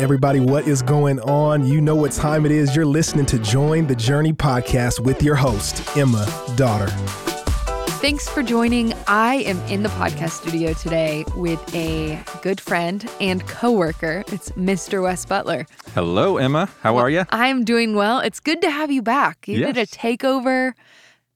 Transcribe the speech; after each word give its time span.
Everybody, 0.00 0.40
what 0.40 0.66
is 0.66 0.80
going 0.80 1.20
on? 1.20 1.66
You 1.66 1.82
know 1.82 1.94
what 1.94 2.12
time 2.12 2.46
it 2.46 2.52
is. 2.52 2.74
You're 2.74 2.86
listening 2.86 3.26
to 3.26 3.38
Join 3.38 3.86
the 3.86 3.94
Journey 3.94 4.32
podcast 4.32 4.98
with 4.98 5.22
your 5.22 5.34
host, 5.34 5.94
Emma 5.94 6.26
Dotter. 6.56 6.86
Thanks 8.00 8.26
for 8.26 8.42
joining. 8.42 8.94
I 9.06 9.34
am 9.42 9.58
in 9.68 9.82
the 9.82 9.90
podcast 9.90 10.30
studio 10.30 10.72
today 10.72 11.26
with 11.36 11.62
a 11.74 12.18
good 12.40 12.62
friend 12.62 13.06
and 13.20 13.46
coworker. 13.46 14.24
It's 14.28 14.52
Mr. 14.52 15.02
Wes 15.02 15.26
Butler. 15.26 15.66
Hello, 15.94 16.38
Emma. 16.38 16.70
How 16.80 16.94
well, 16.94 17.04
are 17.04 17.10
you? 17.10 17.26
I'm 17.28 17.62
doing 17.62 17.94
well. 17.94 18.20
It's 18.20 18.40
good 18.40 18.62
to 18.62 18.70
have 18.70 18.90
you 18.90 19.02
back. 19.02 19.46
You 19.46 19.58
yes. 19.58 19.74
did 19.74 19.82
a 19.82 19.86
takeover, 19.86 20.72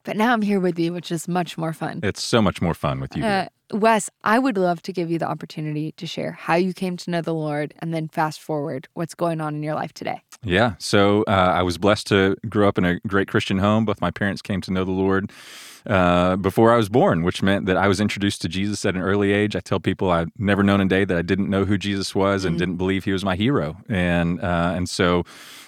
but 0.05 0.15
now 0.15 0.31
I'm 0.31 0.41
here 0.41 0.59
with 0.59 0.79
you, 0.79 0.93
which 0.93 1.11
is 1.11 1.27
much 1.27 1.57
more 1.57 1.73
fun. 1.73 1.99
It's 2.03 2.23
so 2.23 2.41
much 2.41 2.61
more 2.61 2.73
fun 2.73 2.99
with 2.99 3.15
you. 3.17 3.25
Uh, 3.25 3.47
Wes, 3.73 4.09
I 4.23 4.37
would 4.37 4.57
love 4.57 4.81
to 4.83 4.93
give 4.93 5.09
you 5.09 5.17
the 5.17 5.27
opportunity 5.27 5.91
to 5.93 6.05
share 6.05 6.31
how 6.31 6.55
you 6.55 6.73
came 6.73 6.97
to 6.97 7.09
know 7.09 7.21
the 7.21 7.33
Lord 7.33 7.73
and 7.79 7.93
then 7.93 8.07
fast 8.07 8.39
forward 8.39 8.87
what's 8.93 9.15
going 9.15 9.41
on 9.41 9.55
in 9.55 9.63
your 9.63 9.73
life 9.73 9.91
today. 9.91 10.21
Yeah. 10.43 10.75
So 10.77 11.23
uh, 11.27 11.31
I 11.31 11.63
was 11.63 11.79
blessed 11.79 12.07
to 12.07 12.37
grow 12.47 12.67
up 12.67 12.77
in 12.77 12.85
a 12.85 12.99
great 13.07 13.27
Christian 13.27 13.57
home. 13.57 13.83
Both 13.83 13.99
my 13.99 14.11
parents 14.11 14.41
came 14.41 14.61
to 14.61 14.71
know 14.71 14.85
the 14.85 14.91
Lord 14.91 15.31
uh, 15.87 16.35
before 16.35 16.73
I 16.73 16.77
was 16.77 16.89
born, 16.89 17.23
which 17.23 17.43
meant 17.43 17.65
that 17.67 17.77
I 17.77 17.87
was 17.87 17.99
introduced 17.99 18.41
to 18.41 18.49
Jesus 18.49 18.85
at 18.85 18.95
an 18.95 19.01
early 19.01 19.31
age. 19.31 19.55
I 19.55 19.59
tell 19.59 19.79
people 19.79 20.11
I've 20.11 20.29
never 20.37 20.63
known 20.63 20.81
a 20.81 20.85
day 20.85 21.05
that 21.05 21.17
I 21.17 21.21
didn't 21.21 21.49
know 21.49 21.65
who 21.65 21.77
Jesus 21.77 22.15
was 22.15 22.45
and 22.45 22.53
mm-hmm. 22.53 22.59
didn't 22.59 22.77
believe 22.77 23.03
he 23.03 23.11
was 23.11 23.23
my 23.23 23.35
hero. 23.35 23.77
And, 23.87 24.41
uh, 24.41 24.73
and 24.75 24.89
so 24.89 25.23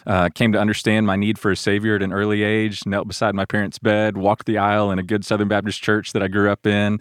uh, 0.07 0.29
came 0.29 0.53
to 0.53 0.59
understand 0.59 1.05
my 1.05 1.17
need 1.17 1.37
for 1.37 1.51
a 1.51 1.55
Savior 1.55 1.95
at 1.95 2.01
an 2.01 2.13
early 2.13 2.41
age, 2.41 2.85
knelt 2.85 3.07
beside 3.07 3.35
my 3.35 3.45
parents' 3.45 3.77
bed, 3.77 4.17
walked 4.17 4.45
the 4.45 4.57
aisle 4.57 4.89
in 4.89 4.99
a 4.99 5.03
good 5.03 5.25
Southern 5.25 5.49
Baptist 5.49 5.81
church 5.83 6.13
that 6.13 6.23
I 6.23 6.29
grew 6.29 6.49
up 6.49 6.65
in, 6.65 6.99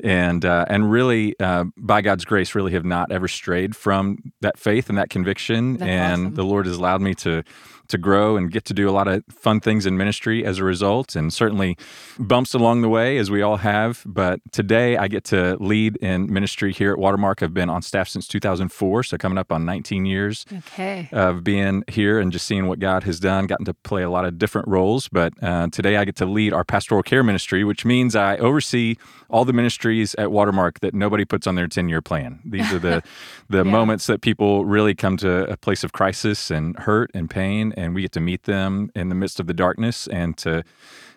and, 0.00 0.44
uh, 0.44 0.64
and 0.68 0.90
really, 0.90 1.38
uh, 1.40 1.64
by 1.76 2.00
God's 2.00 2.24
grace, 2.24 2.54
really 2.54 2.72
have 2.72 2.84
not 2.84 3.10
ever 3.10 3.28
strayed 3.28 3.74
from 3.76 4.18
that 4.40 4.58
faith 4.58 4.88
and 4.88 4.98
that 4.98 5.10
conviction. 5.10 5.74
That's 5.74 5.88
and 5.88 6.22
awesome. 6.26 6.34
the 6.34 6.44
Lord 6.44 6.66
has 6.66 6.76
allowed 6.76 7.00
me 7.00 7.14
to 7.16 7.42
to 7.88 7.98
grow 7.98 8.36
and 8.36 8.50
get 8.50 8.64
to 8.66 8.74
do 8.74 8.88
a 8.88 8.92
lot 8.92 9.08
of 9.08 9.24
fun 9.30 9.60
things 9.60 9.86
in 9.86 9.96
ministry 9.96 10.44
as 10.44 10.58
a 10.58 10.64
result, 10.64 11.16
and 11.16 11.32
certainly 11.32 11.76
bumps 12.18 12.54
along 12.54 12.82
the 12.82 12.88
way, 12.88 13.18
as 13.18 13.30
we 13.30 13.42
all 13.42 13.58
have. 13.58 14.02
But 14.06 14.40
today 14.52 14.96
I 14.96 15.08
get 15.08 15.24
to 15.24 15.56
lead 15.60 15.96
in 15.96 16.32
ministry 16.32 16.72
here 16.72 16.92
at 16.92 16.98
Watermark. 16.98 17.42
I've 17.42 17.54
been 17.54 17.70
on 17.70 17.82
staff 17.82 18.08
since 18.08 18.26
2004, 18.28 19.04
so 19.04 19.16
coming 19.16 19.38
up 19.38 19.52
on 19.52 19.64
19 19.64 20.06
years 20.06 20.44
okay. 20.52 21.08
of 21.12 21.44
being 21.44 21.84
here 21.88 22.18
and 22.18 22.32
just 22.32 22.46
seeing 22.46 22.66
what 22.66 22.78
God 22.78 23.04
has 23.04 23.20
done. 23.20 23.46
Gotten 23.46 23.66
to 23.66 23.74
play 23.74 24.02
a 24.02 24.10
lot 24.10 24.24
of 24.24 24.38
different 24.38 24.68
roles, 24.68 25.08
but 25.08 25.32
uh, 25.42 25.68
today 25.68 25.96
I 25.96 26.04
get 26.04 26.16
to 26.16 26.26
lead 26.26 26.52
our 26.52 26.64
pastoral 26.64 27.02
care 27.02 27.22
ministry, 27.22 27.64
which 27.64 27.84
means 27.84 28.16
I 28.16 28.36
oversee 28.36 28.96
all 29.28 29.44
the 29.44 29.52
ministries 29.86 30.14
at 30.16 30.30
Watermark 30.30 30.80
that 30.80 30.94
nobody 30.94 31.24
puts 31.24 31.46
on 31.46 31.54
their 31.54 31.68
10 31.68 31.88
year 31.88 32.02
plan. 32.02 32.40
These 32.44 32.72
are 32.72 32.78
the, 32.78 33.02
the 33.48 33.58
yeah. 33.58 33.62
moments 33.62 34.06
that 34.06 34.20
people 34.20 34.64
really 34.64 34.94
come 34.94 35.16
to 35.18 35.50
a 35.50 35.56
place 35.56 35.84
of 35.84 35.92
crisis 35.92 36.50
and 36.50 36.76
hurt 36.78 37.10
and 37.14 37.30
pain, 37.30 37.72
and 37.76 37.94
we 37.94 38.02
get 38.02 38.12
to 38.12 38.20
meet 38.20 38.44
them 38.44 38.90
in 38.94 39.08
the 39.08 39.14
midst 39.14 39.40
of 39.40 39.46
the 39.46 39.54
darkness 39.54 40.06
and 40.08 40.36
to 40.38 40.64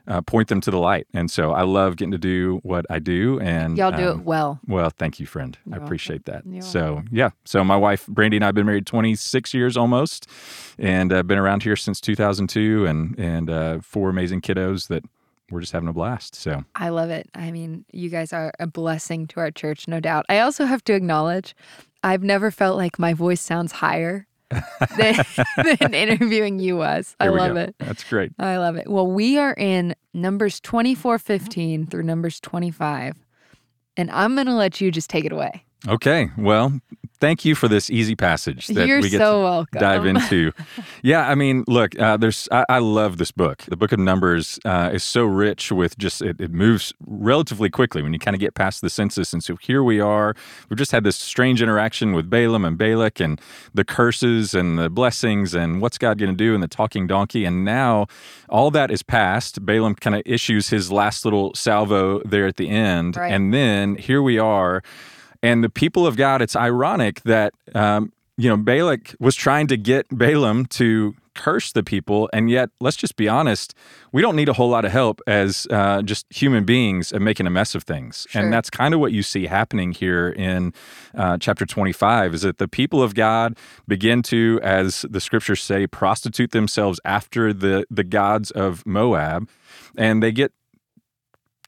uh, 0.07 0.21
point 0.21 0.47
them 0.47 0.59
to 0.61 0.71
the 0.71 0.79
light. 0.79 1.05
And 1.13 1.29
so 1.29 1.51
I 1.51 1.63
love 1.63 1.95
getting 1.97 2.11
to 2.11 2.17
do 2.17 2.59
what 2.63 2.85
I 2.89 2.97
do. 2.99 3.39
And 3.41 3.77
y'all 3.77 3.91
do 3.91 4.09
um, 4.09 4.19
it 4.19 4.25
well. 4.25 4.59
Well, 4.67 4.89
thank 4.89 5.19
you, 5.19 5.27
friend. 5.27 5.57
You're 5.65 5.79
I 5.79 5.83
appreciate 5.83 6.27
welcome. 6.27 6.51
that. 6.51 6.55
You're 6.55 6.61
so 6.63 6.93
welcome. 6.93 7.09
yeah, 7.11 7.29
so 7.45 7.63
my 7.63 7.77
wife 7.77 8.07
Brandy 8.07 8.37
and 8.37 8.45
I've 8.45 8.55
been 8.55 8.65
married 8.65 8.87
26 8.87 9.53
years 9.53 9.77
almost, 9.77 10.27
and 10.79 11.13
I've 11.13 11.19
uh, 11.19 11.23
been 11.23 11.37
around 11.37 11.63
here 11.63 11.75
since 11.75 12.01
2002, 12.01 12.85
and 12.85 13.19
and 13.19 13.49
uh, 13.49 13.79
four 13.81 14.09
amazing 14.09 14.41
kiddos 14.41 14.87
that 14.87 15.03
we're 15.51 15.61
just 15.61 15.71
having 15.71 15.89
a 15.89 15.93
blast. 15.93 16.35
So 16.35 16.63
I 16.75 16.89
love 16.89 17.09
it. 17.09 17.29
I 17.33 17.51
mean, 17.51 17.85
you 17.91 18.09
guys 18.09 18.33
are 18.33 18.51
a 18.59 18.67
blessing 18.67 19.27
to 19.27 19.39
our 19.39 19.51
church, 19.51 19.87
no 19.87 19.99
doubt. 19.99 20.25
I 20.29 20.39
also 20.39 20.65
have 20.65 20.83
to 20.85 20.93
acknowledge, 20.93 21.55
I've 22.03 22.23
never 22.23 22.51
felt 22.51 22.77
like 22.77 22.99
my 22.99 23.13
voice 23.13 23.41
sounds 23.41 23.71
higher 23.71 24.27
than, 24.97 25.23
than 25.79 25.93
interviewing 25.93 26.59
you 26.59 26.77
was. 26.77 27.15
I 27.19 27.27
love 27.27 27.53
go. 27.53 27.61
it. 27.61 27.75
That's 27.79 28.03
great. 28.03 28.31
I 28.39 28.57
love 28.57 28.75
it. 28.75 28.89
Well, 28.89 29.07
we 29.07 29.37
are 29.37 29.53
in 29.53 29.95
Numbers 30.13 30.59
24 30.59 31.19
15 31.19 31.87
through 31.87 32.03
Numbers 32.03 32.39
25. 32.39 33.25
And 33.97 34.09
I'm 34.11 34.35
going 34.35 34.47
to 34.47 34.53
let 34.53 34.81
you 34.81 34.91
just 34.91 35.09
take 35.09 35.25
it 35.25 35.31
away. 35.31 35.65
Okay. 35.87 36.29
Well, 36.37 36.81
thank 37.19 37.45
you 37.45 37.55
for 37.55 37.67
this 37.67 37.89
easy 37.89 38.15
passage 38.15 38.67
that 38.67 38.87
You're 38.87 39.01
we 39.01 39.09
get 39.09 39.19
so 39.19 39.37
to 39.37 39.43
welcome. 39.43 39.79
dive 39.79 40.05
into. 40.05 40.51
yeah, 41.03 41.27
I 41.27 41.35
mean, 41.35 41.63
look, 41.67 41.97
uh, 41.99 42.17
there's 42.17 42.49
I, 42.51 42.65
I, 42.67 42.79
love 42.79 43.17
this 43.17 43.31
book. 43.31 43.63
The 43.67 43.77
Book 43.77 43.91
of 43.91 43.99
Numbers 43.99 44.59
uh, 44.65 44.89
is 44.93 45.03
so 45.03 45.23
rich 45.23 45.71
with 45.71 45.97
just 45.97 46.21
it, 46.21 46.39
it 46.39 46.51
moves 46.51 46.93
relatively 47.05 47.69
quickly 47.69 48.01
when 48.01 48.11
you 48.11 48.19
kind 48.19 48.35
of 48.35 48.41
get 48.41 48.55
past 48.55 48.81
the 48.81 48.89
census, 48.89 49.31
and 49.31 49.43
so 49.43 49.55
here 49.55 49.83
we 49.83 50.01
are. 50.01 50.35
We've 50.69 50.77
just 50.77 50.91
had 50.91 51.03
this 51.03 51.15
strange 51.15 51.61
interaction 51.61 52.13
with 52.13 52.29
Balaam 52.29 52.65
and 52.65 52.77
Balak, 52.77 53.21
and 53.21 53.39
the 53.73 53.85
curses 53.85 54.53
and 54.53 54.77
the 54.77 54.89
blessings, 54.89 55.53
and 55.53 55.81
what's 55.81 55.97
God 55.97 56.17
going 56.17 56.31
to 56.31 56.37
do, 56.37 56.53
and 56.53 56.63
the 56.63 56.67
talking 56.67 57.07
donkey, 57.07 57.45
and 57.45 57.63
now 57.63 58.07
all 58.49 58.71
that 58.71 58.91
is 58.91 59.01
past. 59.01 59.65
Balaam 59.65 59.95
kind 59.95 60.15
of 60.15 60.23
issues 60.25 60.69
his 60.69 60.91
last 60.91 61.23
little 61.23 61.53
salvo 61.55 62.21
there 62.23 62.47
at 62.47 62.57
the 62.57 62.69
end, 62.69 63.15
right. 63.15 63.31
and 63.31 63.53
then 63.53 63.95
here 63.95 64.21
we 64.21 64.37
are 64.37 64.83
and 65.41 65.63
the 65.63 65.69
people 65.69 66.05
of 66.05 66.17
God, 66.17 66.41
it's 66.41 66.55
ironic 66.55 67.21
that, 67.21 67.53
um, 67.73 68.11
you 68.37 68.49
know, 68.49 68.57
Balak 68.57 69.15
was 69.19 69.35
trying 69.35 69.67
to 69.67 69.77
get 69.77 70.07
Balaam 70.09 70.65
to 70.67 71.15
curse 71.39 71.71
the 71.71 71.83
people. 71.83 72.29
And 72.33 72.49
yet, 72.49 72.69
let's 72.81 72.97
just 72.97 73.15
be 73.15 73.29
honest, 73.29 73.73
we 74.11 74.21
don't 74.21 74.35
need 74.35 74.49
a 74.49 74.53
whole 74.53 74.69
lot 74.69 74.83
of 74.83 74.91
help 74.91 75.21
as 75.25 75.67
uh, 75.71 76.01
just 76.01 76.25
human 76.29 76.65
beings 76.65 77.13
of 77.13 77.21
making 77.21 77.47
a 77.47 77.49
mess 77.49 77.75
of 77.75 77.83
things. 77.83 78.27
Sure. 78.29 78.41
And 78.41 78.51
that's 78.51 78.69
kind 78.69 78.93
of 78.93 78.99
what 78.99 79.13
you 79.13 79.23
see 79.23 79.47
happening 79.47 79.93
here 79.93 80.29
in 80.29 80.73
uh, 81.15 81.37
chapter 81.37 81.65
25 81.65 82.33
is 82.33 82.41
that 82.41 82.57
the 82.57 82.67
people 82.67 83.01
of 83.01 83.15
God 83.15 83.57
begin 83.87 84.21
to, 84.23 84.59
as 84.61 85.05
the 85.09 85.21
scriptures 85.21 85.61
say, 85.63 85.87
prostitute 85.87 86.51
themselves 86.51 86.99
after 87.05 87.53
the, 87.53 87.85
the 87.89 88.03
gods 88.03 88.51
of 88.51 88.85
Moab. 88.85 89.49
And 89.97 90.21
they 90.21 90.33
get 90.33 90.51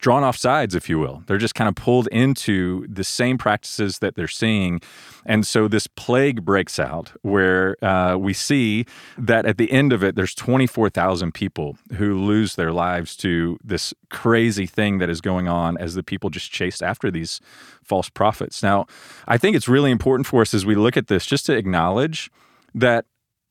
drawn 0.02 0.24
off 0.24 0.36
sides, 0.36 0.74
if 0.74 0.88
you 0.88 0.98
will. 0.98 1.22
They're 1.26 1.38
just 1.38 1.54
kind 1.54 1.68
of 1.68 1.76
pulled 1.76 2.08
into 2.08 2.86
the 2.88 3.04
same 3.04 3.38
practices 3.38 4.00
that 4.00 4.16
they're 4.16 4.26
seeing. 4.26 4.80
And 5.24 5.46
so 5.46 5.68
this 5.68 5.86
plague 5.86 6.44
breaks 6.44 6.80
out 6.80 7.12
where 7.22 7.82
uh, 7.82 8.16
we 8.16 8.34
see 8.34 8.84
that 9.16 9.46
at 9.46 9.58
the 9.58 9.70
end 9.70 9.92
of 9.92 10.02
it, 10.02 10.16
there's 10.16 10.34
24,000 10.34 11.32
people 11.32 11.78
who 11.94 12.18
lose 12.18 12.56
their 12.56 12.72
lives 12.72 13.16
to 13.18 13.56
this 13.62 13.94
crazy 14.10 14.66
thing 14.66 14.98
that 14.98 15.08
is 15.08 15.20
going 15.20 15.46
on 15.46 15.78
as 15.78 15.94
the 15.94 16.02
people 16.02 16.30
just 16.30 16.50
chase 16.50 16.82
after 16.82 17.08
these 17.08 17.40
false 17.84 18.10
prophets. 18.10 18.60
Now, 18.60 18.86
I 19.28 19.38
think 19.38 19.54
it's 19.54 19.68
really 19.68 19.92
important 19.92 20.26
for 20.26 20.42
us 20.42 20.52
as 20.52 20.66
we 20.66 20.74
look 20.74 20.96
at 20.96 21.06
this 21.06 21.24
just 21.24 21.46
to 21.46 21.56
acknowledge 21.56 22.28
that 22.74 23.06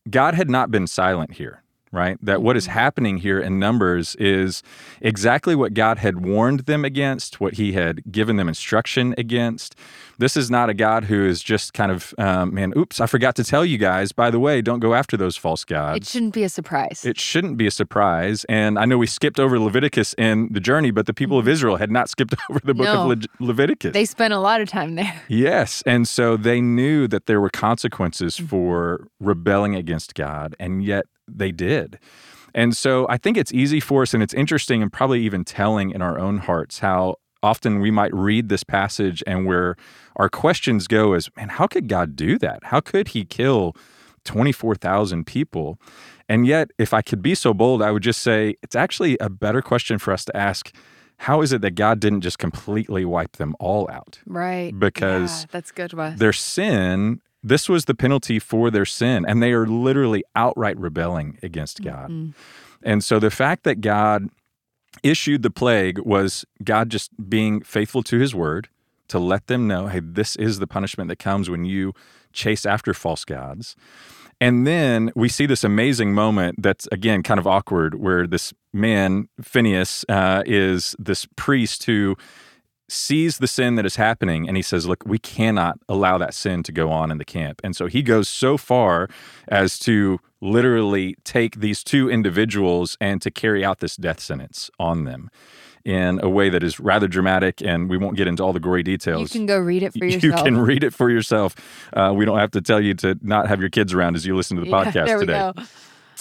God 0.10 0.34
had 0.34 0.50
not 0.50 0.70
been 0.70 0.86
silent 0.86 1.36
here 1.36 1.64
right? 1.92 2.18
That 2.22 2.42
what 2.42 2.58
is 2.58 2.66
mm-hmm. 2.66 2.74
happening 2.74 3.18
here 3.18 3.40
in 3.40 3.60
Numbers 3.60 4.16
is 4.16 4.64
exactly 5.02 5.56
what 5.56 5.74
God 5.74 5.98
had 5.98 6.26
warned 6.26 6.62
them 6.62 6.84
against, 6.84 7.40
what 7.40 7.56
He 7.56 7.74
had 7.74 8.12
given 8.12 8.38
them 8.38 8.48
instruction 8.48 9.14
against. 9.18 9.76
This 10.18 10.38
is 10.38 10.52
not 10.52 10.70
a 10.70 10.74
God 10.74 11.06
who 11.06 11.26
is 11.26 11.42
just 11.42 11.74
kind 11.74 11.92
of, 11.92 12.14
um, 12.18 12.54
man, 12.54 12.74
oops, 12.78 13.00
I 13.00 13.08
forgot 13.08 13.36
to 13.38 13.44
tell 13.44 13.66
you 13.66 13.78
guys, 13.78 14.12
by 14.12 14.30
the 14.30 14.40
way, 14.40 14.62
don't 14.62 14.80
go 14.80 14.94
after 14.94 15.18
those 15.18 15.36
false 15.36 15.66
gods. 15.66 15.98
It 15.98 16.06
shouldn't 16.08 16.34
be 16.34 16.44
a 16.44 16.50
surprise. 16.50 17.04
It 17.06 17.20
shouldn't 17.20 17.58
be 17.58 17.66
a 17.66 17.72
surprise. 17.72 18.46
And 18.46 18.78
I 18.78 18.86
know 18.86 18.98
we 18.98 19.08
skipped 19.08 19.40
over 19.40 19.60
Leviticus 19.60 20.14
in 20.18 20.50
the 20.52 20.60
journey, 20.60 20.92
but 20.92 21.08
the 21.08 21.14
people 21.14 21.38
of 21.40 21.46
mm-hmm. 21.46 21.54
Israel 21.54 21.78
had 21.78 21.92
not 21.92 22.10
skipped 22.10 22.36
over 22.50 22.60
the 22.64 22.74
book 22.74 22.86
no. 22.86 23.12
of 23.12 23.20
Le- 23.20 23.46
Leviticus. 23.46 23.94
They 23.94 24.06
spent 24.06 24.34
a 24.34 24.40
lot 24.40 24.62
of 24.62 24.70
time 24.70 24.96
there. 24.96 25.22
Yes. 25.32 25.82
And 25.86 26.08
so 26.08 26.38
they 26.38 26.62
knew 26.62 27.08
that 27.08 27.26
there 27.26 27.42
were 27.42 27.50
consequences 27.50 28.22
Mm-hmm. 28.22 28.46
for 28.48 29.08
rebelling 29.20 29.76
against 29.76 30.16
God, 30.16 30.56
and 30.60 30.84
yet 30.84 31.06
they 31.38 31.52
did. 31.52 32.00
And 32.54 32.76
so 32.76 33.06
I 33.10 33.18
think 33.18 33.38
it's 33.38 33.54
easy 33.54 33.80
for 33.80 34.02
us, 34.02 34.14
and 34.14 34.22
it's 34.22 34.34
interesting 34.34 34.82
and 34.82 34.92
probably 34.92 35.22
even 35.22 35.44
telling 35.46 35.92
in 35.92 36.02
our 36.02 36.20
own 36.20 36.40
hearts 36.40 36.80
how 36.80 37.16
often 37.44 37.80
we 37.80 37.92
might 37.92 38.14
read 38.14 38.50
this 38.50 38.64
passage 38.64 39.24
and 39.26 39.46
where 39.46 39.76
our 40.16 40.30
questions 40.30 40.88
go 40.88 41.14
is, 41.14 41.30
man, 41.36 41.50
how 41.50 41.68
could 41.68 41.88
God 41.88 42.16
do 42.16 42.38
that? 42.40 42.66
How 42.66 42.80
could 42.80 43.10
He 43.10 43.26
kill 43.26 43.76
24,000 44.26 45.26
people? 45.26 45.80
And 46.30 46.46
yet, 46.46 46.72
if 46.78 46.94
I 46.94 47.02
could 47.02 47.22
be 47.22 47.36
so 47.36 47.54
bold, 47.54 47.82
I 47.82 47.92
would 47.92 48.04
just 48.04 48.22
say 48.22 48.56
it's 48.62 48.76
actually 48.76 49.18
a 49.20 49.30
better 49.30 49.62
question 49.62 49.98
for 49.98 50.14
us 50.14 50.24
to 50.26 50.38
ask 50.38 50.74
how 51.18 51.42
is 51.42 51.54
it 51.54 51.62
that 51.62 51.76
God 51.76 52.00
didn't 52.00 52.22
just 52.22 52.40
completely 52.40 53.06
wipe 53.06 53.34
them 53.34 53.56
all 53.60 53.88
out? 53.92 54.20
Right. 54.26 54.78
Because 54.78 55.44
yeah, 55.44 55.48
that's 55.52 55.72
good, 55.72 55.94
Wes. 55.94 56.18
their 56.18 56.34
sin 56.34 57.22
this 57.44 57.68
was 57.68 57.86
the 57.86 57.96
penalty 57.96 58.40
for 58.40 58.70
their 58.70 58.86
sin, 58.86 59.26
and 59.28 59.42
they 59.42 59.52
are 59.52 59.66
literally 59.66 60.24
outright 60.36 60.78
rebelling 60.78 61.38
against 61.42 61.82
God. 61.82 62.10
Mm-hmm. 62.10 62.32
And 62.84 63.04
so 63.04 63.20
the 63.20 63.32
fact 63.32 63.64
that 63.64 63.82
God 63.82 64.30
issued 65.04 65.42
the 65.42 65.52
plague 65.52 66.00
was 66.00 66.46
God 66.64 66.90
just 66.90 67.12
being 67.30 67.62
faithful 67.62 68.04
to 68.04 68.20
his 68.20 68.36
word 68.36 68.70
to 69.08 69.20
let 69.20 69.48
them 69.48 69.68
know, 69.68 69.88
hey, 69.88 70.02
this 70.02 70.36
is 70.36 70.60
the 70.60 70.68
punishment 70.68 71.08
that 71.10 71.20
comes 71.20 71.50
when 71.50 71.66
you 71.66 71.94
chase 72.34 72.66
after 72.66 72.94
false 72.94 73.26
gods. 73.26 73.76
And 74.40 74.66
then 74.66 75.12
we 75.16 75.30
see 75.30 75.46
this 75.46 75.64
amazing 75.64 76.14
moment 76.14 76.62
that's, 76.64 76.88
again, 76.92 77.22
kind 77.22 77.40
of 77.40 77.46
awkward, 77.46 77.96
where 77.96 78.26
this 78.26 78.54
man, 78.74 79.30
Phineas, 79.42 80.04
uh, 80.10 80.44
is 80.46 80.96
this 80.98 81.28
priest 81.36 81.84
who 81.84 82.16
sees 82.92 83.38
the 83.38 83.48
sin 83.48 83.76
that 83.76 83.86
is 83.86 83.96
happening 83.96 84.48
and 84.48 84.58
he 84.58 84.62
says, 84.64 84.86
Look, 84.86 85.04
we 85.06 85.18
cannot 85.18 85.80
allow 85.88 86.18
that 86.18 86.34
sin 86.34 86.62
to 86.64 86.72
go 86.72 86.92
on 86.92 87.10
in 87.12 87.18
the 87.18 87.26
camp. 87.26 87.62
And 87.64 87.76
so 87.76 87.88
he 87.88 88.02
goes 88.02 88.28
so 88.28 88.58
far 88.58 89.08
as 89.48 89.80
to 89.80 90.20
literally 90.42 91.16
take 91.24 91.62
these 91.62 91.84
two 91.84 92.10
individuals 92.10 92.98
and 93.00 93.22
to 93.22 93.32
carry 93.32 93.64
out 93.64 93.80
this 93.80 93.96
death 93.96 94.20
sentence 94.20 94.70
on 94.80 95.06
them 95.06 95.30
in 95.86 96.20
a 96.22 96.30
way 96.30 96.50
that 96.50 96.64
is 96.64 96.80
rather 96.80 97.08
dramatic. 97.08 97.62
And 97.62 97.90
we 97.90 97.98
won't 97.98 98.18
get 98.18 98.28
into 98.28 98.44
all 98.44 98.52
the 98.54 98.60
gory 98.60 98.84
details. 98.84 99.22
You 99.34 99.40
can 99.40 99.46
go 99.46 99.58
read 99.58 99.84
it 99.84 99.94
for 99.94 100.06
yourself. 100.06 100.24
You 100.24 100.44
can 100.44 100.58
read 100.60 100.84
it 100.84 100.94
for 100.94 101.10
yourself. 101.10 101.56
Uh, 101.94 102.12
we 102.16 102.26
don't 102.26 102.38
have 102.40 102.52
to 102.52 102.62
tell 102.62 102.82
you 102.82 102.94
to 102.96 103.18
not 103.22 103.48
have 103.48 103.62
your 103.62 103.70
kids 103.70 103.94
around 103.94 104.16
as 104.16 104.26
you 104.26 104.36
listen 104.36 104.58
to 104.58 104.64
the 104.64 104.70
Yeah, 104.70 104.84
podcast 104.86 105.06
there 105.06 105.20
we 105.20 105.26
today. 105.28 105.52
go. 105.56 105.64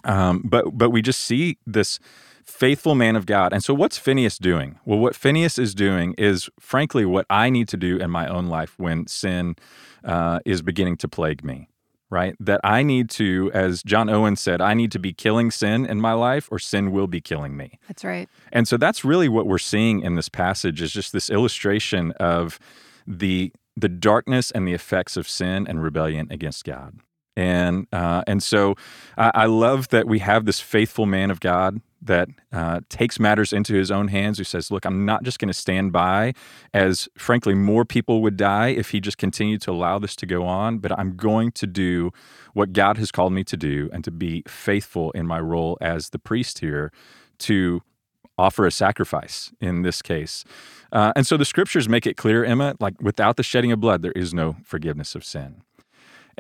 Um, 0.05 0.43
but 0.44 0.66
but 0.78 0.90
we 0.90 1.02
just 1.02 1.20
see 1.23 1.58
this 1.66 1.99
faithful 2.44 2.94
man 2.94 3.16
of 3.16 3.26
God. 3.26 3.52
And 3.52 3.62
so 3.62 3.75
what's 3.75 3.98
Phineas 3.98 4.38
doing? 4.38 4.78
Well, 4.84 4.98
what 4.98 5.14
Phineas 5.14 5.58
is 5.58 5.75
doing 5.75 6.14
is 6.19 6.48
frankly 6.58 7.04
what 7.04 7.26
I 7.31 7.50
need 7.50 7.69
to 7.69 7.76
do 7.76 7.96
in 7.96 8.10
my 8.10 8.26
own 8.28 8.46
life 8.46 8.75
when 8.78 9.06
sin 9.06 9.56
uh, 10.04 10.40
is 10.44 10.62
beginning 10.62 10.96
to 10.98 11.08
plague 11.08 11.44
me. 11.44 11.69
Right? 12.12 12.34
That 12.40 12.60
I 12.64 12.82
need 12.82 13.08
to, 13.10 13.52
as 13.54 13.84
John 13.84 14.10
Owen 14.10 14.34
said, 14.34 14.60
I 14.60 14.75
need 14.75 14.90
to 14.90 14.98
be 14.98 15.12
killing 15.12 15.52
sin 15.52 15.87
in 15.87 16.00
my 16.00 16.12
life 16.12 16.48
or 16.50 16.58
sin 16.58 16.90
will 16.90 17.06
be 17.06 17.20
killing 17.20 17.56
me. 17.56 17.78
That's 17.87 18.04
right. 18.04 18.28
And 18.50 18.66
so 18.66 18.76
that's 18.76 19.04
really 19.04 19.28
what 19.28 19.46
we're 19.46 19.58
seeing 19.58 20.00
in 20.00 20.16
this 20.16 20.28
passage 20.28 20.82
is 20.82 20.90
just 20.90 21.12
this 21.12 21.31
illustration 21.31 22.10
of 22.19 22.58
the 23.06 23.52
the 23.76 23.88
darkness 23.88 24.50
and 24.50 24.66
the 24.66 24.75
effects 24.75 25.16
of 25.16 25.28
sin 25.28 25.69
and 25.69 25.82
rebellion 25.82 26.26
against 26.31 26.64
God. 26.64 26.98
And 27.37 27.87
uh, 27.92 28.25
and 28.26 28.42
so 28.42 28.75
I, 29.16 29.31
I 29.34 29.46
love 29.46 29.88
that 29.88 30.08
we 30.08 30.19
have 30.19 30.46
this 30.46 30.60
faithful 30.60 31.06
man 31.06 31.31
of 31.31 31.38
God 31.38 31.81
that 32.02 32.29
uh, 32.52 32.81
takes 32.88 33.20
matters 33.20 33.52
into 33.52 33.75
his 33.75 33.91
own 33.91 34.08
hands, 34.08 34.38
who 34.38 34.44
says, 34.44 34.70
"Look, 34.70 34.85
I'm 34.85 35.05
not 35.05 35.23
just 35.23 35.38
going 35.38 35.49
to 35.49 35.55
stand 35.55 35.93
by 35.93 36.35
as, 36.73 37.08
frankly, 37.17 37.55
more 37.55 37.85
people 37.85 38.23
would 38.23 38.37
die 38.37 38.69
if 38.69 38.91
he 38.91 39.00
just 39.00 39.19
continued 39.19 39.62
to 39.62 39.70
allow 39.70 39.99
this 39.99 40.17
to 40.17 40.26
go 40.26 40.44
on, 40.44 40.79
but 40.79 40.97
I'm 40.99 41.17
going 41.17 41.52
to 41.52 41.67
do 41.67 42.11
what 42.55 42.73
God 42.73 42.97
has 42.99 43.11
called 43.11 43.32
me 43.32 43.44
to 43.44 43.56
do, 43.56 43.91
and 43.93 44.02
to 44.05 44.11
be 44.11 44.43
faithful 44.49 45.11
in 45.12 45.26
my 45.26 45.41
role 45.41 45.76
as 45.81 46.11
the 46.11 46.19
priest 46.19 46.61
here, 46.61 46.93
to 47.41 47.82
offer 48.38 48.67
a 48.67 48.70
sacrifice 48.70 49.52
in 49.61 49.82
this 49.82 50.00
case. 50.00 50.44
Uh, 50.93 51.12
and 51.14 51.26
so 51.26 51.37
the 51.37 51.44
scriptures 51.44 51.88
make 51.88 52.06
it 52.06 52.17
clear, 52.17 52.43
Emma, 52.44 52.75
like 52.81 52.94
without 53.00 53.37
the 53.37 53.43
shedding 53.43 53.70
of 53.70 53.81
blood, 53.81 54.02
there 54.02 54.12
is 54.12 54.32
no 54.32 54.56
forgiveness 54.64 55.14
of 55.14 55.25
sin. 55.25 55.62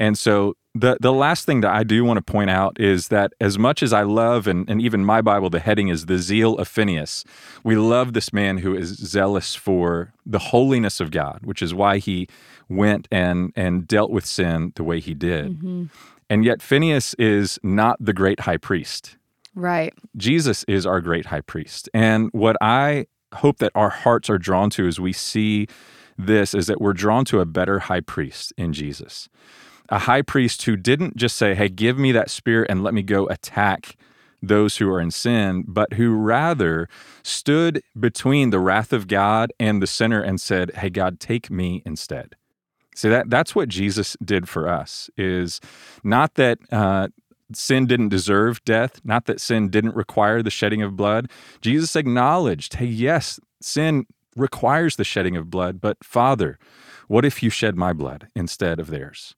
And 0.00 0.18
so 0.18 0.56
the 0.74 0.96
the 1.00 1.12
last 1.12 1.44
thing 1.44 1.60
that 1.60 1.72
I 1.72 1.84
do 1.84 2.04
want 2.04 2.16
to 2.16 2.32
point 2.32 2.50
out 2.50 2.80
is 2.80 3.08
that 3.08 3.32
as 3.40 3.58
much 3.58 3.82
as 3.82 3.92
I 3.92 4.02
love 4.02 4.46
and, 4.46 4.68
and 4.68 4.80
even 4.80 5.04
my 5.04 5.20
Bible, 5.20 5.50
the 5.50 5.60
heading 5.60 5.88
is 5.88 6.06
the 6.06 6.18
zeal 6.18 6.56
of 6.56 6.66
Phineas, 6.66 7.24
we 7.62 7.76
love 7.76 8.14
this 8.14 8.32
man 8.32 8.58
who 8.58 8.74
is 8.74 8.88
zealous 8.88 9.54
for 9.54 10.12
the 10.24 10.38
holiness 10.38 11.00
of 11.00 11.10
God, 11.10 11.40
which 11.42 11.60
is 11.60 11.74
why 11.74 11.98
he 11.98 12.28
went 12.68 13.08
and 13.12 13.52
and 13.54 13.86
dealt 13.86 14.10
with 14.10 14.24
sin 14.24 14.72
the 14.74 14.84
way 14.84 15.00
he 15.00 15.14
did. 15.14 15.58
Mm-hmm. 15.58 15.84
And 16.30 16.44
yet 16.44 16.62
Phineas 16.62 17.14
is 17.14 17.58
not 17.62 17.96
the 18.00 18.12
great 18.12 18.40
high 18.40 18.56
priest. 18.56 19.18
Right. 19.54 19.92
Jesus 20.16 20.64
is 20.64 20.86
our 20.86 21.00
great 21.00 21.26
high 21.26 21.40
priest. 21.42 21.90
And 21.92 22.30
what 22.32 22.56
I 22.60 23.06
hope 23.34 23.58
that 23.58 23.72
our 23.74 23.90
hearts 23.90 24.30
are 24.30 24.38
drawn 24.38 24.70
to 24.70 24.86
as 24.86 24.98
we 24.98 25.12
see 25.12 25.66
this 26.16 26.54
is 26.54 26.66
that 26.68 26.80
we're 26.80 26.92
drawn 26.92 27.24
to 27.26 27.40
a 27.40 27.46
better 27.46 27.80
high 27.80 28.00
priest 28.00 28.52
in 28.56 28.72
Jesus. 28.72 29.28
A 29.90 30.00
high 30.00 30.22
priest 30.22 30.62
who 30.62 30.76
didn't 30.76 31.16
just 31.16 31.36
say, 31.36 31.54
Hey, 31.54 31.68
give 31.68 31.98
me 31.98 32.12
that 32.12 32.30
spirit 32.30 32.70
and 32.70 32.82
let 32.82 32.94
me 32.94 33.02
go 33.02 33.26
attack 33.26 33.96
those 34.42 34.78
who 34.78 34.90
are 34.90 35.00
in 35.00 35.10
sin, 35.10 35.64
but 35.66 35.94
who 35.94 36.14
rather 36.14 36.88
stood 37.22 37.82
between 37.98 38.50
the 38.50 38.58
wrath 38.58 38.92
of 38.92 39.06
God 39.06 39.52
and 39.60 39.82
the 39.82 39.86
sinner 39.86 40.22
and 40.22 40.40
said, 40.40 40.74
Hey, 40.76 40.90
God, 40.90 41.20
take 41.20 41.50
me 41.50 41.82
instead. 41.84 42.36
See 42.94 43.08
that 43.08 43.30
that's 43.30 43.54
what 43.54 43.68
Jesus 43.68 44.16
did 44.24 44.48
for 44.48 44.68
us. 44.68 45.10
Is 45.16 45.60
not 46.02 46.34
that 46.34 46.58
uh, 46.72 47.08
sin 47.52 47.86
didn't 47.86 48.08
deserve 48.08 48.64
death, 48.64 49.00
not 49.04 49.26
that 49.26 49.40
sin 49.40 49.68
didn't 49.68 49.94
require 49.94 50.42
the 50.42 50.50
shedding 50.50 50.82
of 50.82 50.96
blood. 50.96 51.30
Jesus 51.60 51.96
acknowledged, 51.96 52.74
hey, 52.74 52.86
yes, 52.86 53.40
sin 53.60 54.06
requires 54.36 54.96
the 54.96 55.04
shedding 55.04 55.36
of 55.36 55.50
blood, 55.50 55.80
but 55.80 56.02
Father, 56.02 56.58
what 57.08 57.24
if 57.24 57.42
you 57.42 57.50
shed 57.50 57.76
my 57.76 57.92
blood 57.92 58.28
instead 58.34 58.78
of 58.78 58.88
theirs? 58.88 59.34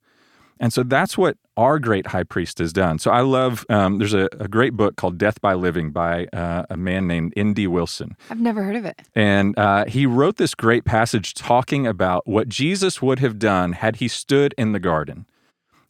And 0.63 0.73
so 0.73 0.85
that's 0.85 1.19
what 1.19 1.37
our 1.57 1.81
great 1.81 2.07
high 2.07 2.23
priest 2.23 2.59
has 2.61 2.73
done. 2.73 3.01
So 3.01 3.11
I 3.11 3.23
love, 3.23 3.67
um, 3.69 3.99
there's 3.99 4.15
a, 4.15 4.29
a, 4.39 4.47
great 4.47 4.75
book 4.75 4.95
called 4.95 5.19
Death 5.19 5.41
by 5.41 5.55
Living 5.55 5.91
by 5.91 6.27
uh, 6.27 6.63
a 6.71 6.77
man 6.77 7.09
named 7.09 7.33
N.D. 7.37 7.67
Wilson. 7.67 8.17
I've 8.31 8.41
never 8.41 8.63
heard 8.63 8.77
of 8.77 8.85
it. 8.85 9.03
And 9.17 9.59
uh, 9.59 9.87
he 9.87 10.07
wrote 10.07 10.37
this 10.37 10.55
great 10.55 10.85
passage 10.85 11.35
talking 11.35 11.85
about 11.85 12.29
what 12.29 12.49
Jesus 12.49 13.03
would 13.03 13.19
have 13.19 13.41
done 13.41 13.73
had 13.73 13.97
he 13.97 14.07
stood 14.07 14.55
in 14.57 14.71
the 14.71 14.79
garden. 14.79 15.27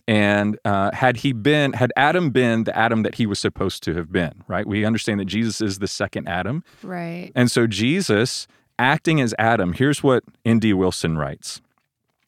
And 0.09 0.59
uh, 0.65 0.93
had 0.95 1.19
he 1.19 1.35
been, 1.35 1.75
had 1.75 1.93
Adam 1.95 2.31
been 2.31 2.65
the 2.65 2.77
Adam 2.77 3.03
that 3.03 3.17
he 3.17 3.27
was 3.27 3.39
supposed 3.39 3.83
to 3.83 3.95
have 3.95 4.11
been, 4.11 4.43
right? 4.49 4.67
We 4.67 4.87
understand 4.87 5.21
that 5.21 5.27
Jesus 5.27 5.61
is 5.61 5.81
the 5.81 5.87
second 5.87 6.29
Adam. 6.29 6.65
Right. 6.83 7.31
And 7.35 7.51
so 7.51 7.67
Jesus, 7.67 8.49
acting 8.79 9.21
as 9.21 9.35
Adam, 9.39 9.75
here's 9.75 10.03
what 10.03 10.25
N.D. 10.47 10.73
Wilson 10.73 11.19
writes. 11.19 11.61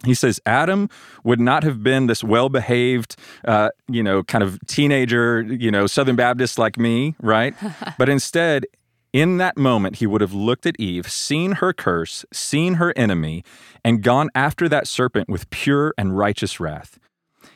He 0.04 0.14
says 0.14 0.40
Adam 0.46 0.88
would 1.22 1.40
not 1.40 1.62
have 1.62 1.82
been 1.82 2.06
this 2.06 2.22
well-behaved, 2.22 3.16
uh, 3.46 3.70
you 3.88 4.02
know, 4.02 4.22
kind 4.22 4.44
of 4.44 4.58
teenager, 4.66 5.42
you 5.42 5.70
know, 5.70 5.86
Southern 5.86 6.16
Baptist 6.16 6.58
like 6.58 6.78
me, 6.78 7.14
right? 7.20 7.54
but 7.98 8.08
instead, 8.08 8.66
in 9.12 9.36
that 9.38 9.56
moment, 9.56 9.96
he 9.96 10.08
would 10.08 10.20
have 10.20 10.32
looked 10.32 10.66
at 10.66 10.78
Eve, 10.80 11.08
seen 11.08 11.52
her 11.52 11.72
curse, 11.72 12.24
seen 12.32 12.74
her 12.74 12.92
enemy, 12.96 13.44
and 13.84 14.02
gone 14.02 14.28
after 14.34 14.68
that 14.68 14.88
serpent 14.88 15.28
with 15.28 15.48
pure 15.50 15.94
and 15.96 16.18
righteous 16.18 16.58
wrath. 16.58 16.98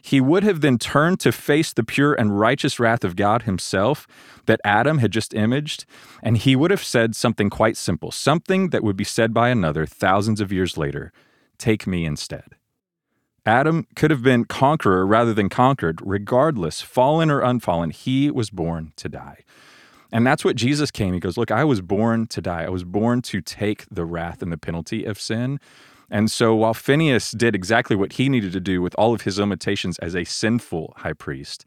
He 0.00 0.20
would 0.20 0.44
have 0.44 0.60
then 0.60 0.78
turned 0.78 1.18
to 1.20 1.32
face 1.32 1.72
the 1.72 1.82
pure 1.82 2.14
and 2.14 2.38
righteous 2.38 2.78
wrath 2.78 3.02
of 3.02 3.16
God 3.16 3.42
himself 3.42 4.06
that 4.46 4.60
Adam 4.64 4.98
had 4.98 5.10
just 5.10 5.34
imaged, 5.34 5.84
and 6.22 6.38
he 6.38 6.54
would 6.54 6.70
have 6.70 6.84
said 6.84 7.16
something 7.16 7.50
quite 7.50 7.76
simple, 7.76 8.12
something 8.12 8.70
that 8.70 8.84
would 8.84 8.96
be 8.96 9.04
said 9.04 9.34
by 9.34 9.48
another 9.48 9.84
thousands 9.84 10.40
of 10.40 10.52
years 10.52 10.76
later 10.78 11.12
take 11.58 11.86
me 11.86 12.04
instead. 12.04 12.54
Adam 13.46 13.86
could 13.96 14.10
have 14.10 14.22
been 14.22 14.44
conqueror 14.44 15.06
rather 15.06 15.32
than 15.32 15.48
conquered. 15.48 16.00
Regardless, 16.02 16.82
fallen 16.82 17.30
or 17.30 17.40
unfallen, 17.40 17.90
he 17.90 18.30
was 18.30 18.50
born 18.50 18.92
to 18.96 19.08
die. 19.08 19.44
And 20.12 20.26
that's 20.26 20.44
what 20.44 20.56
Jesus 20.56 20.90
came. 20.90 21.14
He 21.14 21.20
goes, 21.20 21.36
Look, 21.36 21.50
I 21.50 21.64
was 21.64 21.80
born 21.80 22.26
to 22.28 22.40
die. 22.40 22.64
I 22.64 22.68
was 22.68 22.84
born 22.84 23.22
to 23.22 23.40
take 23.40 23.86
the 23.90 24.04
wrath 24.04 24.42
and 24.42 24.52
the 24.52 24.58
penalty 24.58 25.04
of 25.04 25.20
sin. 25.20 25.60
And 26.10 26.30
so 26.30 26.54
while 26.54 26.74
Phineas 26.74 27.32
did 27.32 27.54
exactly 27.54 27.94
what 27.94 28.14
he 28.14 28.28
needed 28.28 28.52
to 28.52 28.60
do 28.60 28.80
with 28.80 28.94
all 28.94 29.14
of 29.14 29.22
his 29.22 29.38
limitations 29.38 29.98
as 29.98 30.16
a 30.16 30.24
sinful 30.24 30.94
high 30.98 31.12
priest, 31.12 31.66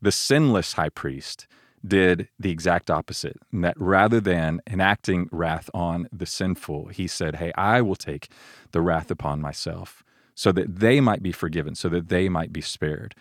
the 0.00 0.12
sinless 0.12 0.74
high 0.74 0.88
priest 0.88 1.46
did 1.86 2.28
the 2.38 2.50
exact 2.50 2.90
opposite. 2.90 3.36
And 3.52 3.64
that 3.64 3.80
rather 3.80 4.20
than 4.20 4.60
enacting 4.70 5.28
wrath 5.32 5.68
on 5.74 6.08
the 6.12 6.26
sinful, 6.26 6.88
he 6.88 7.06
said, 7.06 7.36
Hey, 7.36 7.52
I 7.56 7.80
will 7.80 7.96
take 7.96 8.28
the 8.72 8.80
wrath 8.80 9.10
upon 9.10 9.40
myself 9.40 10.02
so 10.34 10.52
that 10.52 10.76
they 10.80 11.00
might 11.00 11.22
be 11.22 11.32
forgiven, 11.32 11.74
so 11.74 11.88
that 11.90 12.08
they 12.08 12.28
might 12.28 12.52
be 12.52 12.60
spared. 12.60 13.14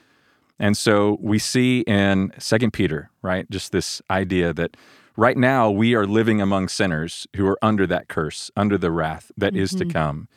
And 0.59 0.77
so 0.77 1.17
we 1.19 1.39
see 1.39 1.81
in 1.81 2.31
Second 2.37 2.71
Peter, 2.71 3.09
right, 3.21 3.49
just 3.49 3.71
this 3.71 4.01
idea 4.09 4.53
that 4.53 4.77
right 5.17 5.37
now 5.37 5.71
we 5.71 5.95
are 5.95 6.05
living 6.05 6.39
among 6.39 6.67
sinners 6.67 7.27
who 7.35 7.47
are 7.47 7.57
under 7.61 7.87
that 7.87 8.07
curse, 8.07 8.51
under 8.55 8.77
the 8.77 8.91
wrath 8.91 9.31
that 9.35 9.55
is 9.55 9.71
to 9.71 9.77
mm-hmm. 9.77 9.89
come. 9.89 10.27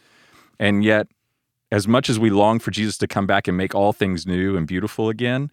And 0.58 0.82
yet, 0.82 1.08
as 1.70 1.86
much 1.86 2.08
as 2.08 2.18
we 2.18 2.30
long 2.30 2.58
for 2.58 2.70
Jesus 2.70 2.96
to 2.98 3.06
come 3.06 3.26
back 3.26 3.48
and 3.48 3.56
make 3.56 3.74
all 3.74 3.92
things 3.92 4.26
new 4.26 4.56
and 4.56 4.66
beautiful 4.66 5.08
again, 5.08 5.50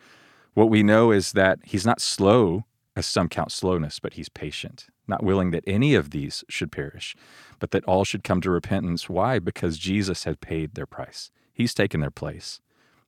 what 0.53 0.69
we 0.69 0.83
know 0.83 1.11
is 1.11 1.31
that 1.33 1.59
he's 1.63 1.85
not 1.85 2.01
slow, 2.01 2.65
as 2.95 3.05
some 3.05 3.29
count 3.29 3.51
slowness, 3.51 3.99
but 3.99 4.13
he's 4.13 4.29
patient, 4.29 4.87
not 5.07 5.23
willing 5.23 5.51
that 5.51 5.63
any 5.65 5.95
of 5.95 6.09
these 6.11 6.43
should 6.49 6.71
perish, 6.71 7.15
but 7.59 7.71
that 7.71 7.85
all 7.85 8.03
should 8.03 8.23
come 8.23 8.41
to 8.41 8.51
repentance. 8.51 9.09
Why? 9.09 9.39
Because 9.39 9.77
Jesus 9.77 10.25
had 10.25 10.41
paid 10.41 10.75
their 10.75 10.85
price, 10.85 11.31
he's 11.53 11.73
taken 11.73 12.01
their 12.01 12.11
place. 12.11 12.59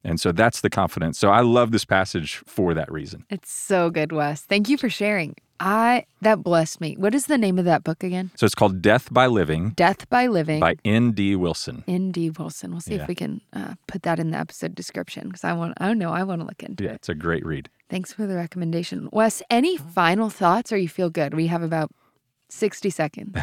And 0.05 0.19
so 0.19 0.33
that's 0.33 0.59
the 0.59 0.69
confidence. 0.69 1.17
So 1.17 1.29
I 1.29 1.39
love 1.41 1.71
this 1.71 1.85
passage 1.85 2.41
for 2.45 2.73
that 2.73 2.91
reason. 2.91 3.25
It's 3.29 3.49
so 3.49 3.89
good, 3.89 4.11
Wes. 4.11 4.41
Thank 4.41 4.67
you 4.67 4.77
for 4.77 4.89
sharing. 4.89 5.35
I 5.65 6.05
that 6.21 6.43
blessed 6.43 6.81
me. 6.81 6.95
What 6.97 7.15
is 7.15 7.27
the 7.27 7.37
name 7.37 7.57
of 7.57 7.63
that 7.65 7.83
book 7.85 8.03
again? 8.03 8.31
So 8.35 8.45
it's 8.45 8.53
called 8.55 8.81
Death 8.81 9.07
by 9.13 9.27
Living 9.27 9.69
Death 9.71 10.09
by 10.09 10.27
Living 10.27 10.59
by 10.59 10.75
N.D. 10.83 11.37
Wilson. 11.37 11.83
N.D. 11.87 12.31
Wilson. 12.31 12.71
We'll 12.71 12.81
see 12.81 12.95
Yeah. 12.95 13.03
if 13.03 13.07
we 13.07 13.15
can 13.15 13.39
uh, 13.53 13.75
put 13.87 14.03
that 14.03 14.19
in 14.19 14.31
the 14.31 14.37
episode 14.37 14.75
description 14.75 15.29
because 15.29 15.45
I 15.45 15.53
want. 15.53 15.73
I 15.77 15.93
know 15.93 16.11
I 16.11 16.23
want 16.23 16.41
to 16.41 16.47
look 16.47 16.61
into 16.63 16.83
Yeah, 16.83 16.89
it. 16.89 16.91
Yeah, 16.91 16.95
it's 16.95 17.09
a 17.09 17.15
great 17.15 17.45
read. 17.45 17.69
Thanks 17.89 18.11
for 18.11 18.25
the 18.27 18.35
recommendation, 18.35 19.07
Wes. 19.13 19.41
Any 19.49 19.77
final 19.77 20.29
thoughts, 20.29 20.71
or 20.73 20.77
you 20.77 20.89
feel 20.89 21.09
good? 21.09 21.33
We 21.33 21.47
have 21.47 21.61
about 21.63 21.91
60 22.53 22.89
seconds. 22.91 23.37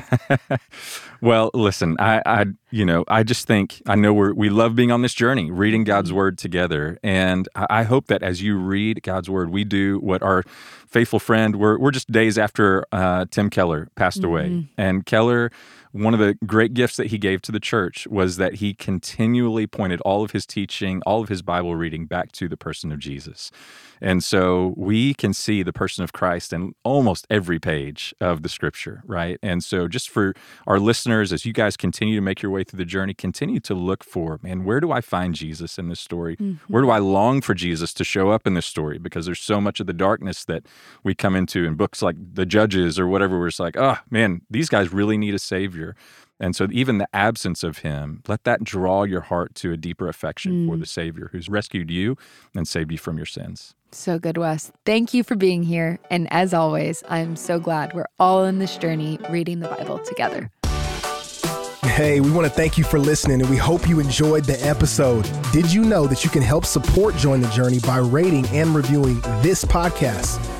well, 1.20 1.50
listen, 1.52 1.96
I, 1.98 2.22
I, 2.24 2.46
you 2.70 2.84
know, 2.84 3.04
I 3.08 3.22
just 3.22 3.46
think 3.46 3.82
I 3.86 3.96
know 3.96 4.12
we're 4.12 4.32
we 4.32 4.48
love 4.48 4.76
being 4.76 4.92
on 4.92 5.02
this 5.02 5.14
journey, 5.14 5.50
reading 5.50 5.84
God's 5.84 6.12
word 6.12 6.38
together, 6.38 6.98
and 7.02 7.48
I, 7.54 7.66
I 7.70 7.82
hope 7.82 8.06
that 8.06 8.22
as 8.22 8.42
you 8.42 8.56
read 8.56 9.02
God's 9.02 9.28
word, 9.28 9.50
we 9.50 9.64
do 9.64 9.98
what 9.98 10.22
our 10.22 10.44
faithful 10.86 11.18
friend. 11.18 11.56
We're 11.56 11.78
we're 11.78 11.90
just 11.90 12.10
days 12.10 12.38
after 12.38 12.84
uh, 12.92 13.26
Tim 13.30 13.50
Keller 13.50 13.88
passed 13.96 14.22
away, 14.22 14.68
and 14.78 15.04
Keller 15.04 15.50
one 15.92 16.14
of 16.14 16.20
the 16.20 16.34
great 16.46 16.72
gifts 16.72 16.96
that 16.96 17.08
he 17.08 17.18
gave 17.18 17.42
to 17.42 17.52
the 17.52 17.58
church 17.60 18.06
was 18.06 18.36
that 18.36 18.54
he 18.54 18.74
continually 18.74 19.66
pointed 19.66 20.00
all 20.02 20.22
of 20.22 20.30
his 20.30 20.46
teaching, 20.46 21.02
all 21.04 21.20
of 21.20 21.28
his 21.28 21.42
Bible 21.42 21.74
reading 21.74 22.06
back 22.06 22.30
to 22.32 22.48
the 22.48 22.56
person 22.56 22.92
of 22.92 23.00
Jesus. 23.00 23.50
And 24.00 24.22
so 24.22 24.72
we 24.76 25.14
can 25.14 25.34
see 25.34 25.62
the 25.62 25.72
person 25.72 26.04
of 26.04 26.12
Christ 26.12 26.52
in 26.52 26.74
almost 26.84 27.26
every 27.28 27.58
page 27.58 28.14
of 28.20 28.42
the 28.42 28.48
scripture, 28.48 28.99
right? 29.06 29.38
And 29.42 29.62
so 29.62 29.88
just 29.88 30.10
for 30.10 30.34
our 30.66 30.78
listeners, 30.78 31.32
as 31.32 31.44
you 31.44 31.52
guys 31.52 31.76
continue 31.76 32.14
to 32.16 32.20
make 32.20 32.42
your 32.42 32.50
way 32.50 32.64
through 32.64 32.78
the 32.78 32.84
journey, 32.84 33.14
continue 33.14 33.60
to 33.60 33.74
look 33.74 34.04
for, 34.04 34.38
man, 34.42 34.64
where 34.64 34.80
do 34.80 34.92
I 34.92 35.00
find 35.00 35.34
Jesus 35.34 35.78
in 35.78 35.88
this 35.88 36.00
story? 36.00 36.36
Mm-hmm. 36.36 36.72
Where 36.72 36.82
do 36.82 36.90
I 36.90 36.98
long 36.98 37.40
for 37.40 37.54
Jesus 37.54 37.92
to 37.94 38.04
show 38.04 38.30
up 38.30 38.46
in 38.46 38.54
this 38.54 38.66
story? 38.66 38.98
Because 38.98 39.26
there's 39.26 39.40
so 39.40 39.60
much 39.60 39.80
of 39.80 39.86
the 39.86 39.92
darkness 39.92 40.44
that 40.44 40.64
we 41.02 41.14
come 41.14 41.36
into 41.36 41.64
in 41.64 41.74
books 41.74 42.02
like 42.02 42.16
The 42.34 42.46
Judges 42.46 42.98
or 42.98 43.06
whatever, 43.06 43.38
where 43.38 43.48
it's 43.48 43.60
like, 43.60 43.76
oh, 43.76 43.96
man, 44.10 44.42
these 44.50 44.68
guys 44.68 44.92
really 44.92 45.18
need 45.18 45.34
a 45.34 45.38
savior. 45.38 45.96
And 46.40 46.56
so, 46.56 46.66
even 46.72 46.98
the 46.98 47.08
absence 47.12 47.62
of 47.62 47.78
him, 47.78 48.22
let 48.26 48.44
that 48.44 48.64
draw 48.64 49.04
your 49.04 49.20
heart 49.20 49.54
to 49.56 49.72
a 49.72 49.76
deeper 49.76 50.08
affection 50.08 50.64
mm. 50.66 50.68
for 50.68 50.78
the 50.78 50.86
Savior 50.86 51.28
who's 51.32 51.50
rescued 51.50 51.90
you 51.90 52.16
and 52.54 52.66
saved 52.66 52.90
you 52.90 52.98
from 52.98 53.18
your 53.18 53.26
sins. 53.26 53.74
So 53.92 54.18
good, 54.18 54.38
Wes. 54.38 54.72
Thank 54.86 55.12
you 55.12 55.22
for 55.22 55.36
being 55.36 55.64
here. 55.64 55.98
And 56.10 56.32
as 56.32 56.54
always, 56.54 57.02
I'm 57.08 57.36
so 57.36 57.58
glad 57.58 57.92
we're 57.92 58.06
all 58.18 58.44
in 58.44 58.58
this 58.58 58.76
journey 58.76 59.18
reading 59.28 59.60
the 59.60 59.68
Bible 59.68 59.98
together. 59.98 60.50
Hey, 61.82 62.20
we 62.20 62.30
want 62.30 62.46
to 62.46 62.52
thank 62.52 62.78
you 62.78 62.84
for 62.84 62.98
listening 62.98 63.40
and 63.40 63.50
we 63.50 63.56
hope 63.56 63.88
you 63.88 64.00
enjoyed 64.00 64.44
the 64.44 64.64
episode. 64.66 65.28
Did 65.52 65.70
you 65.72 65.84
know 65.84 66.06
that 66.06 66.24
you 66.24 66.30
can 66.30 66.40
help 66.40 66.64
support 66.64 67.16
Join 67.16 67.40
the 67.40 67.48
Journey 67.48 67.80
by 67.80 67.98
rating 67.98 68.46
and 68.48 68.74
reviewing 68.74 69.20
this 69.42 69.64
podcast? 69.64 70.59